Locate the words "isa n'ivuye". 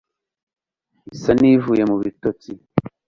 1.13-1.83